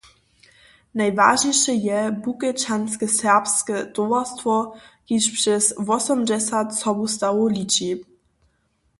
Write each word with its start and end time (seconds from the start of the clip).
Najwažniše 0.99 1.73
je 1.81 1.97
Bukečanske 2.27 3.09
serbske 3.15 3.81
towarstwo, 3.99 4.55
kiž 5.11 5.27
přez 5.35 5.69
wosomdźesać 5.91 6.67
sobustawow 6.79 7.53
liči. 7.57 7.91